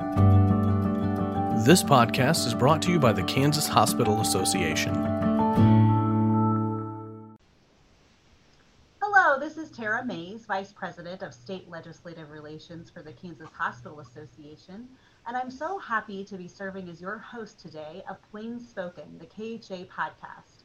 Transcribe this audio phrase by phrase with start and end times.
[0.00, 4.94] This podcast is brought to you by the Kansas Hospital Association.
[9.02, 14.00] Hello, this is Tara Mays, Vice President of State Legislative Relations for the Kansas Hospital
[14.00, 14.88] Association,
[15.26, 19.26] and I'm so happy to be serving as your host today of Plain Spoken, the
[19.26, 20.64] KHA podcast.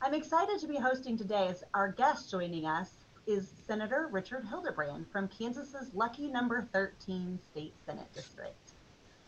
[0.00, 5.10] I'm excited to be hosting today as our guest joining us is Senator Richard Hildebrand
[5.10, 8.74] from Kansas's lucky number 13 state Senate district.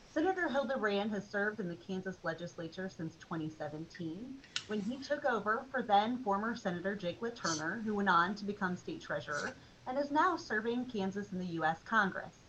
[0.05, 5.83] Senator Hildebrand has served in the Kansas legislature since 2017 when he took over for
[5.83, 10.37] then former Senator Jake LaTurner, who went on to become state treasurer and is now
[10.37, 11.83] serving Kansas in the U.S.
[11.83, 12.41] Congress.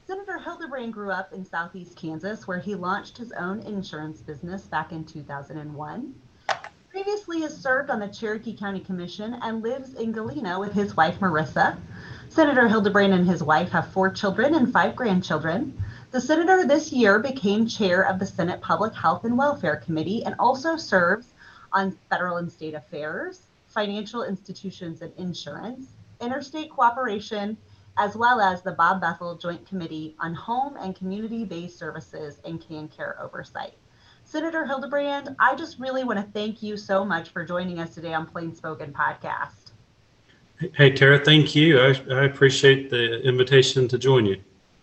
[0.00, 4.90] Senator Hildebrand grew up in southeast Kansas where he launched his own insurance business back
[4.92, 6.14] in 2001
[7.28, 11.20] previously has served on the Cherokee County Commission and lives in Galena with his wife
[11.20, 11.76] Marissa.
[12.30, 15.76] Senator Hildebrand and his wife have four children and five grandchildren.
[16.10, 20.36] The senator this year became chair of the Senate Public Health and Welfare Committee and
[20.38, 21.34] also serves
[21.70, 25.88] on federal and state affairs, financial institutions and insurance,
[26.22, 27.58] interstate cooperation,
[27.98, 32.58] as well as the Bob Bethel Joint Committee on Home and Community Based Services and
[32.58, 33.74] KanCare Oversight.
[34.30, 38.12] Senator Hildebrand, I just really want to thank you so much for joining us today
[38.12, 39.70] on Plain Spoken Podcast.
[40.74, 41.80] Hey, Tara, thank you.
[41.80, 44.36] I, I appreciate the invitation to join you.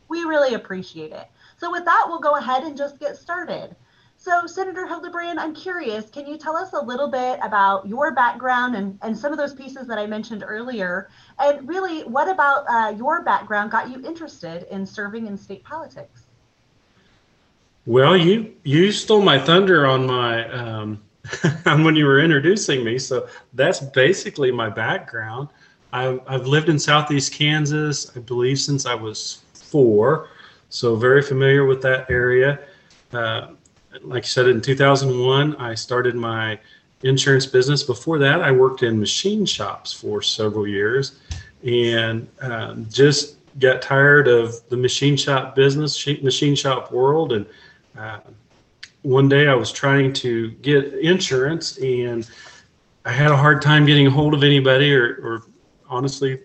[0.08, 1.28] We really appreciate it.
[1.58, 3.76] So, with that, we'll go ahead and just get started.
[4.18, 8.76] So, Senator Hildebrand, I'm curious, can you tell us a little bit about your background
[8.76, 11.08] and, and some of those pieces that I mentioned earlier?
[11.38, 16.25] And really, what about uh, your background got you interested in serving in state politics?
[17.86, 21.04] Well, you you stole my thunder on my um,
[21.64, 22.98] when you were introducing me.
[22.98, 25.50] So that's basically my background.
[25.94, 30.30] I've, I've lived in Southeast Kansas, I believe, since I was four.
[30.70, 32.60] So very familiar with that area.
[33.14, 33.50] Uh,
[34.02, 36.60] like I said, in 2001, I started my
[37.04, 37.82] insurance business.
[37.84, 41.20] Before that, I worked in machine shops for several years,
[41.64, 47.46] and um, just got tired of the machine shop business, machine shop world, and
[47.98, 48.20] uh,
[49.02, 52.30] one day I was trying to get insurance and
[53.06, 55.44] I had a hard time getting a hold of anybody, or, or
[55.88, 56.42] honestly,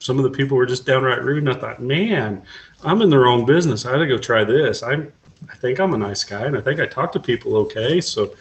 [0.00, 1.38] some of the people were just downright rude.
[1.44, 2.42] And I thought, man,
[2.84, 3.86] I'm in the wrong business.
[3.86, 4.82] I had to go try this.
[4.82, 5.10] I'm,
[5.50, 8.02] I think I'm a nice guy, and I think I talk to people okay.
[8.02, 8.34] So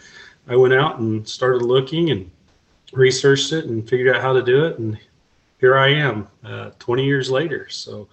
[0.47, 2.29] I went out and started looking and
[2.91, 4.77] researched it and figured out how to do it.
[4.77, 4.99] And
[5.59, 7.69] here I am, uh, 20 years later.
[7.69, 8.09] So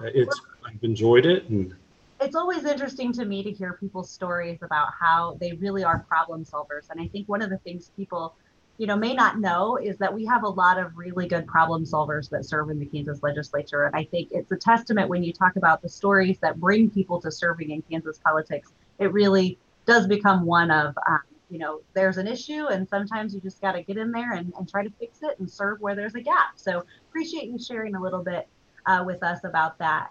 [0.00, 1.74] uh, it's I've enjoyed it and
[2.20, 6.44] it's always interesting to me to hear people's stories about how they really are problem
[6.44, 6.90] solvers.
[6.90, 8.34] And I think one of the things people,
[8.76, 11.84] you know, may not know is that we have a lot of really good problem
[11.84, 13.84] solvers that serve in the Kansas legislature.
[13.84, 17.20] And I think it's a testament when you talk about the stories that bring people
[17.20, 18.72] to serving in Kansas politics.
[18.98, 21.20] It really does become one of, um,
[21.50, 24.52] you know, there's an issue and sometimes you just got to get in there and,
[24.58, 26.56] and try to fix it and serve where there's a gap.
[26.56, 28.48] So appreciate you sharing a little bit
[28.86, 30.10] uh, with us about that.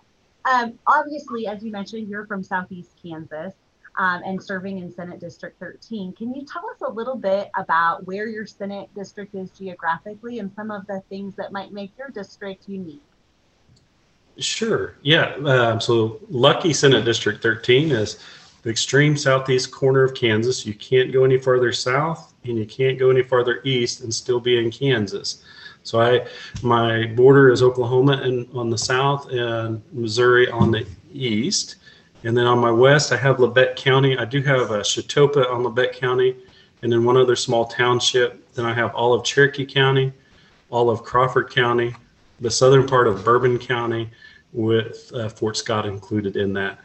[0.50, 3.54] Um, obviously, as you mentioned, you're from Southeast Kansas
[3.98, 6.14] um, and serving in Senate District 13.
[6.14, 10.52] Can you tell us a little bit about where your Senate district is geographically and
[10.56, 13.02] some of the things that might make your district unique?
[14.38, 14.96] Sure.
[15.02, 15.36] Yeah.
[15.44, 18.20] Uh, so, lucky Senate District 13 is
[18.62, 20.66] the extreme southeast corner of Kansas.
[20.66, 24.40] You can't go any farther south and you can't go any farther east and still
[24.40, 25.44] be in Kansas.
[25.88, 26.28] So I,
[26.62, 31.78] my border is Oklahoma and on the south and Missouri on the east.
[32.26, 34.18] And then on my west, I have Labette County.
[34.18, 36.36] I do have a Chetopa on Labette County,
[36.82, 38.54] and then one other small township.
[38.54, 40.12] Then I have all of Cherokee County,
[40.70, 41.96] all of Crawford County,
[42.42, 44.10] the southern part of Bourbon County,
[44.52, 46.80] with uh, Fort Scott included in that.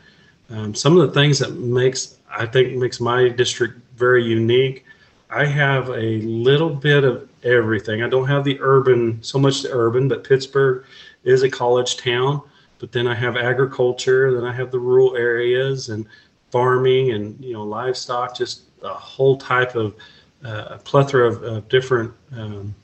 [0.49, 4.85] Um, some of the things that makes I think makes my district very unique.
[5.29, 8.03] I have a little bit of everything.
[8.03, 10.85] I don't have the urban, so much the urban, but Pittsburg
[11.25, 12.43] is a college town.
[12.79, 16.07] But then I have agriculture, then I have the rural areas and
[16.51, 19.95] farming and you know livestock, just a whole type of
[20.45, 22.75] uh, plethora of, of different um,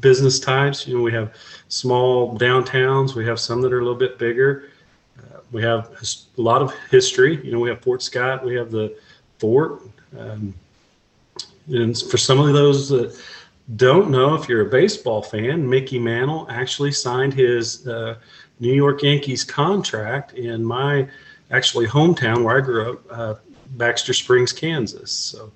[0.00, 0.86] business types.
[0.86, 1.34] You know, we have
[1.68, 3.14] small downtowns.
[3.14, 4.70] We have some that are a little bit bigger.
[5.18, 5.90] Uh, we have
[6.38, 7.44] a lot of history.
[7.44, 8.44] You know, we have Fort Scott.
[8.44, 8.96] We have the
[9.38, 9.82] fort.
[10.16, 10.54] Um,
[11.68, 13.20] and for some of those that
[13.76, 18.16] don't know, if you're a baseball fan, Mickey Mantle actually signed his uh,
[18.60, 21.08] New York Yankees contract in my
[21.50, 23.34] actually hometown where I grew up, uh,
[23.72, 25.12] Baxter Springs, Kansas.
[25.12, 25.52] So.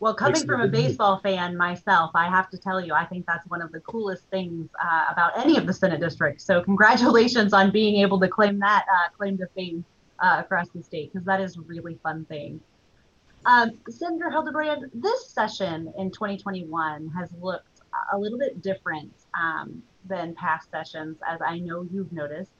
[0.00, 3.46] Well, coming from a baseball fan myself, I have to tell you, I think that's
[3.48, 6.44] one of the coolest things uh, about any of the Senate districts.
[6.44, 9.84] So, congratulations on being able to claim that uh, claim to fame.
[10.18, 12.60] uh, across the state because that is a really fun thing.
[13.46, 17.80] Um, Senator Hildebrand, this session in 2021 has looked
[18.12, 22.50] a little bit different um, than past sessions, as I know you've noticed,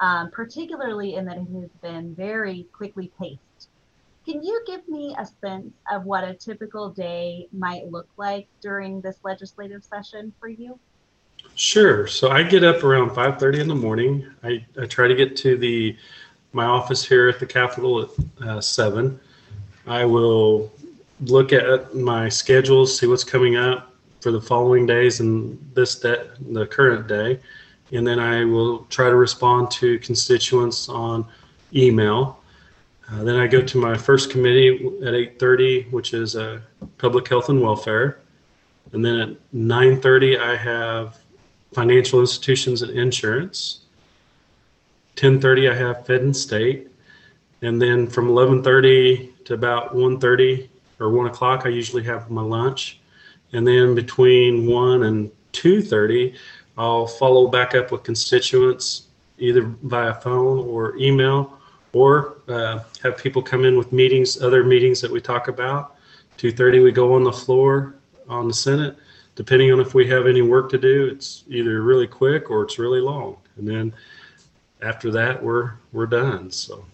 [0.00, 3.68] um, particularly in that it has been very quickly paced.
[4.26, 9.00] Can you give me a sense of what a typical day might look like during
[9.00, 10.76] this legislative session for you?
[11.54, 12.08] Sure.
[12.08, 14.26] So I get up around 5:30 in the morning.
[14.42, 15.96] I, I try to get to the
[16.52, 19.20] my office here at the Capitol at uh, seven.
[19.86, 20.72] I will
[21.22, 26.22] look at my schedules, see what's coming up for the following days and this day,
[26.50, 27.40] the current day,
[27.92, 31.26] and then I will try to respond to constituents on
[31.74, 32.38] email.
[33.10, 36.60] Uh, then I go to my first committee at 8:30, which is uh,
[36.98, 38.20] public health and welfare,
[38.92, 41.18] and then at 9:30 I have
[41.72, 43.80] financial institutions and insurance.
[45.16, 46.88] 10:30 I have Fed and State,
[47.60, 50.68] and then from 11:30 to about 1:30
[51.00, 53.00] or 1 o'clock I usually have my lunch,
[53.52, 56.34] and then between 1 and 2:30
[56.78, 59.08] I'll follow back up with constituents
[59.38, 61.58] either via phone or email,
[61.92, 65.96] or uh, have people come in with meetings, other meetings that we talk about.
[66.38, 67.94] 2:30 we go on the floor
[68.28, 68.96] on the Senate
[69.34, 72.78] depending on if we have any work to do, it's either really quick or it's
[72.78, 73.36] really long.
[73.56, 73.92] And then
[74.82, 76.50] after that, we're we're done.
[76.50, 76.84] So.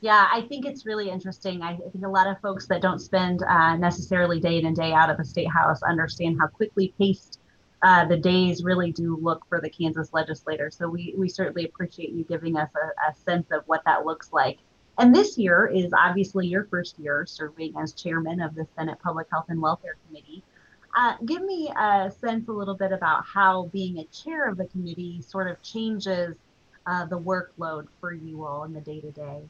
[0.00, 1.62] Yeah, I think it's really interesting.
[1.62, 4.92] I think a lot of folks that don't spend uh, necessarily day in and day
[4.92, 7.40] out at the state house understand how quickly paced
[7.82, 10.70] uh, the days really do look for the Kansas legislator.
[10.70, 14.32] So we, we certainly appreciate you giving us a, a sense of what that looks
[14.32, 14.58] like.
[14.98, 19.28] And this year is obviously your first year serving as chairman of the Senate Public
[19.30, 20.42] Health and Welfare Committee.
[20.96, 24.66] Uh, give me a sense a little bit about how being a chair of the
[24.66, 26.36] committee sort of changes
[26.86, 29.42] uh, the workload for you all in the day to day.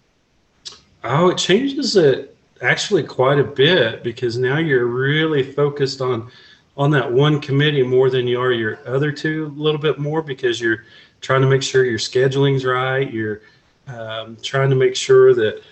[1.04, 6.30] Oh, it changes it actually quite a bit because now you're really focused on
[6.76, 10.22] on that one committee more than you are your other two a little bit more
[10.22, 10.84] because you're
[11.20, 13.42] trying to make sure your scheduling's right you're
[13.88, 15.62] um, trying to make sure that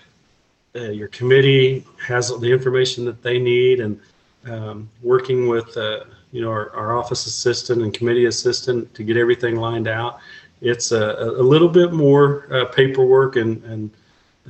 [0.76, 4.00] uh, your committee has the information that they need and
[4.46, 6.00] um, working with uh,
[6.32, 10.18] you know our, our, office assistant and committee assistant to get everything lined out.
[10.60, 13.90] It's a, a little bit more uh, paperwork and, and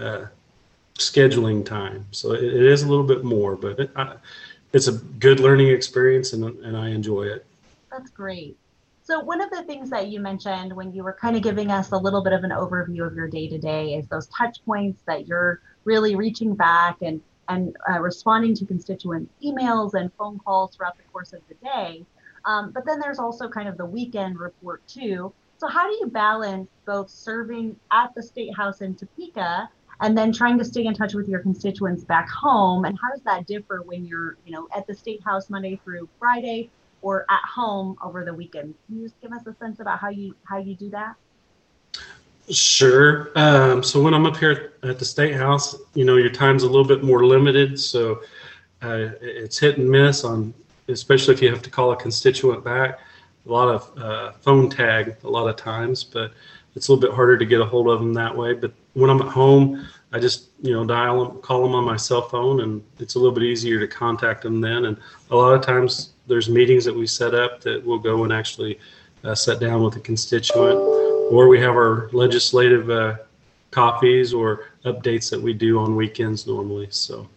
[0.00, 0.26] uh,
[0.98, 4.16] scheduling time, so it, it is a little bit more, but it, I,
[4.72, 7.46] it's a good learning experience and, and I enjoy it.
[7.90, 8.56] That's great.
[9.02, 11.93] So one of the things that you mentioned when you were kind of giving us
[11.93, 15.00] a little bit of an overview of your day to day is those touch points
[15.06, 20.75] that you're really reaching back and and uh, responding to constituent emails and phone calls
[20.75, 22.04] throughout the course of the day.
[22.44, 25.32] Um, but then there's also kind of the weekend report too.
[25.58, 29.69] So how do you balance both serving at the State House in Topeka
[30.00, 32.84] and then trying to stay in touch with your constituents back home?
[32.84, 36.08] And how does that differ when you're, you know, at the State House Monday through
[36.19, 36.70] Friday
[37.02, 38.75] or at home over the weekend?
[38.87, 41.16] Can you just give us a sense about how you how you do that?
[42.48, 43.32] Sure.
[43.34, 46.66] Um, so when I'm up here at the State House, you know, your time's a
[46.66, 47.78] little bit more limited.
[47.81, 48.22] So
[48.82, 50.54] uh, it's hit and miss on,
[50.88, 53.00] especially if you have to call a constituent back.
[53.46, 56.32] A lot of uh, phone tag a lot of times, but
[56.76, 58.52] it's a little bit harder to get a hold of them that way.
[58.52, 61.96] But when I'm at home, I just you know dial them, call them on my
[61.96, 64.86] cell phone, and it's a little bit easier to contact them then.
[64.86, 64.96] And
[65.31, 68.79] a lot of times there's meetings that we set up that we'll go and actually
[69.22, 70.79] uh, sit down with a constituent
[71.31, 73.17] or we have our legislative uh,
[73.70, 76.88] copies or updates that we do on weekends normally.
[76.91, 77.29] So.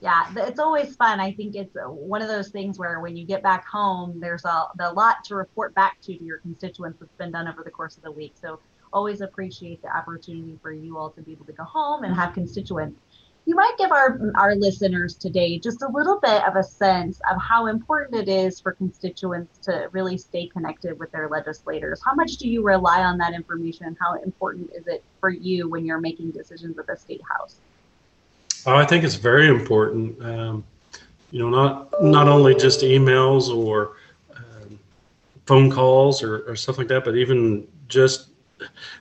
[0.00, 1.20] Yeah, it's always fun.
[1.20, 4.66] I think it's one of those things where when you get back home, there's a,
[4.80, 7.96] a lot to report back to to your constituents that's been done over the course
[7.96, 8.34] of the week.
[8.40, 8.58] So
[8.92, 12.32] always appreciate the opportunity for you all to be able to go home and have
[12.34, 12.98] constituents
[13.44, 17.40] you might give our our listeners today just a little bit of a sense of
[17.40, 22.00] how important it is for constituents to really stay connected with their legislators.
[22.04, 23.96] How much do you rely on that information?
[24.00, 27.56] How important is it for you when you're making decisions at the state house?
[28.64, 30.24] Oh, I think it's very important.
[30.24, 30.64] Um,
[31.32, 33.96] you know, not not only just emails or
[34.36, 34.78] um,
[35.46, 38.28] phone calls or, or stuff like that, but even just,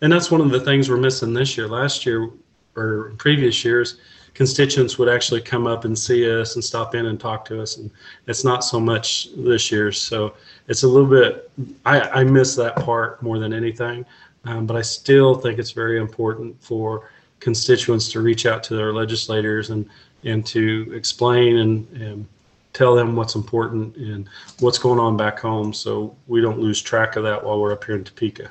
[0.01, 1.67] and that's one of the things we're missing this year.
[1.67, 2.29] Last year
[2.75, 3.97] or previous years,
[4.33, 7.77] constituents would actually come up and see us and stop in and talk to us.
[7.77, 7.91] And
[8.27, 9.91] it's not so much this year.
[9.91, 10.33] So
[10.67, 11.51] it's a little bit,
[11.85, 14.05] I, I miss that part more than anything.
[14.45, 18.93] Um, but I still think it's very important for constituents to reach out to their
[18.93, 19.87] legislators and,
[20.23, 22.27] and to explain and, and
[22.73, 27.15] tell them what's important and what's going on back home so we don't lose track
[27.15, 28.49] of that while we're up here in Topeka.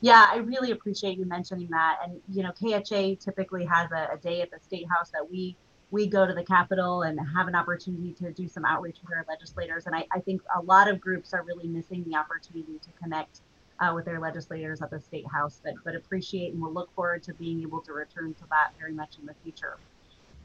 [0.00, 1.98] Yeah, I really appreciate you mentioning that.
[2.04, 5.56] And you know, KHA typically has a, a day at the state house that we
[5.90, 9.24] we go to the Capitol and have an opportunity to do some outreach with our
[9.28, 9.86] legislators.
[9.86, 13.40] And I, I think a lot of groups are really missing the opportunity to connect
[13.78, 17.22] uh, with their legislators at the state house, but, but appreciate and we'll look forward
[17.24, 19.78] to being able to return to that very much in the future.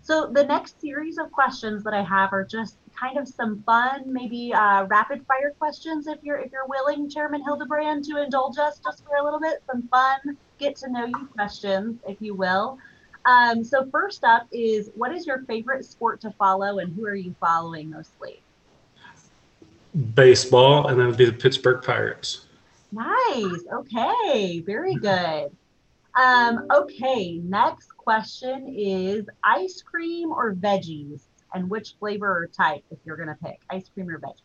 [0.03, 4.11] So the next series of questions that I have are just kind of some fun,
[4.11, 8.79] maybe uh, rapid fire questions if you're if you're willing, Chairman Hildebrand, to indulge us
[8.83, 9.61] just for a little bit.
[9.69, 12.79] Some fun, get to know you questions, if you will.
[13.25, 17.15] Um, so first up is what is your favorite sport to follow and who are
[17.15, 18.41] you following mostly?
[20.15, 22.45] Baseball, and that would be the Pittsburgh Pirates.
[22.91, 23.63] Nice.
[23.73, 24.61] Okay.
[24.65, 25.51] Very good.
[26.15, 27.37] Um, okay.
[27.43, 33.29] Next question is ice cream or veggies, and which flavor or type if you're going
[33.29, 34.41] to pick ice cream or veggies?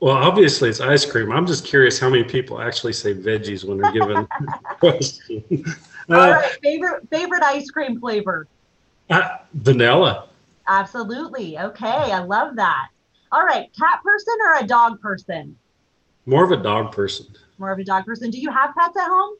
[0.00, 1.30] Well, obviously it's ice cream.
[1.30, 4.26] I'm just curious how many people actually say veggies when they're given
[4.80, 5.44] question.
[6.08, 8.48] All uh, right, favorite favorite ice cream flavor?
[9.08, 10.28] Uh, vanilla.
[10.66, 11.56] Absolutely.
[11.56, 12.88] Okay, I love that.
[13.30, 15.56] All right, cat person or a dog person?
[16.26, 17.26] More of a dog person.
[17.58, 18.30] More of a dog person.
[18.30, 19.36] Do you have pets at home?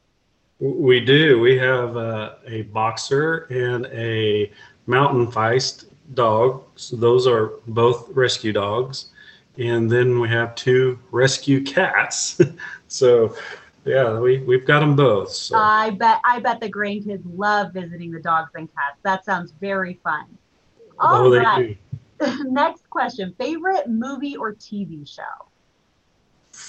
[0.62, 1.40] We do.
[1.40, 4.52] We have uh, a boxer and a
[4.86, 6.64] mountain feist dog.
[6.76, 9.06] So those are both rescue dogs
[9.58, 12.40] and then we have two rescue cats.
[12.88, 13.36] so
[13.84, 15.30] yeah, we we've got them both.
[15.30, 15.56] So.
[15.56, 18.98] I bet I bet the grandkids love visiting the dogs and cats.
[19.02, 20.26] That sounds very fun.
[20.98, 21.78] All oh, right.
[22.44, 25.22] Next question: favorite movie or TV show?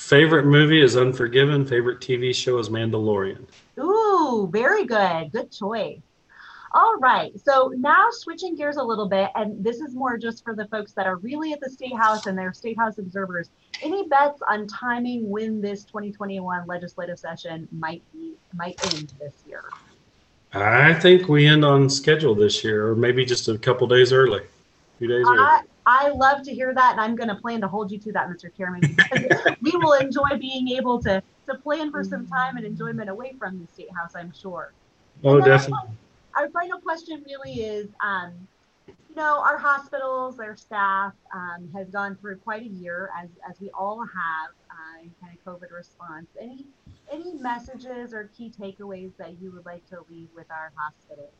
[0.03, 1.65] Favorite movie is Unforgiven.
[1.65, 3.47] Favorite TV show is Mandalorian.
[3.79, 5.31] Ooh, very good.
[5.31, 6.01] Good choice.
[6.73, 7.31] All right.
[7.39, 10.91] So now switching gears a little bit, and this is more just for the folks
[10.91, 13.49] that are really at the State House and they're State House observers.
[13.81, 19.63] Any bets on timing when this 2021 legislative session might be might end this year?
[20.53, 24.41] I think we end on schedule this year, or maybe just a couple days early,
[24.41, 25.61] a few days early.
[25.85, 28.29] I love to hear that, and I'm going to plan to hold you to that,
[28.29, 28.55] Mr.
[28.55, 28.81] Chairman,
[29.61, 33.59] we will enjoy being able to to plan for some time and enjoyment away from
[33.59, 34.15] the State House.
[34.15, 34.71] I'm sure.
[35.25, 35.97] Oh, definitely
[36.35, 38.31] our final question really is, um,
[38.87, 43.59] you know, our hospitals, our staff um, has gone through quite a year, as as
[43.59, 46.27] we all have, uh, in kind of COVID response.
[46.41, 46.65] Any
[47.11, 51.31] any messages or key takeaways that you would like to leave with our hospitals?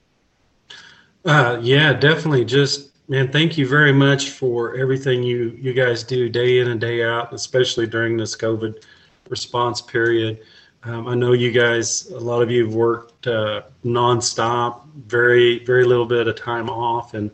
[1.26, 2.46] Uh, yeah, definitely.
[2.46, 6.80] Just man, thank you very much for everything you you guys do day in and
[6.80, 8.84] day out, especially during this COVID
[9.30, 10.40] response period.
[10.86, 15.86] Um, I know you guys, a lot of you have worked uh, nonstop, very, very
[15.86, 17.32] little bit of time off, and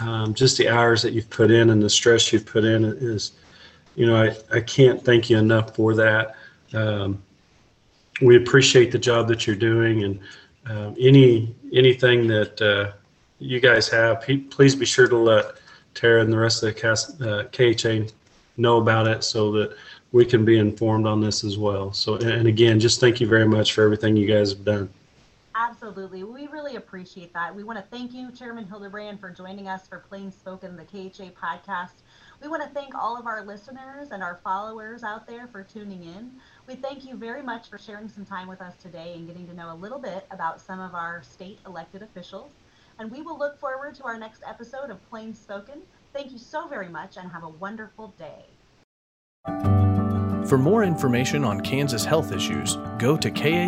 [0.00, 3.32] um, just the hours that you've put in and the stress you've put in is,
[3.96, 6.36] you know, I, I can't thank you enough for that.
[6.72, 7.22] Um,
[8.22, 10.20] we appreciate the job that you're doing, and
[10.68, 12.92] uh, any anything that uh,
[13.38, 15.56] you guys have, please be sure to let
[15.94, 18.12] Tara and the rest of the cast, uh, KHA
[18.56, 19.76] know about it so that
[20.12, 21.92] we can be informed on this as well.
[21.92, 24.88] So, and again, just thank you very much for everything you guys have done.
[25.54, 26.22] Absolutely.
[26.22, 27.54] We really appreciate that.
[27.54, 31.30] We want to thank you, Chairman Hildebrand, for joining us for Plain Spoken, the KHA
[31.30, 32.02] podcast.
[32.42, 36.04] We want to thank all of our listeners and our followers out there for tuning
[36.04, 36.30] in.
[36.66, 39.54] We thank you very much for sharing some time with us today and getting to
[39.54, 42.50] know a little bit about some of our state elected officials.
[42.98, 45.82] And we will look forward to our next episode of Plain Spoken.
[46.12, 48.44] Thank you so very much and have a wonderful day.
[50.46, 53.66] For more information on Kansas health issues, go to kha-net.org.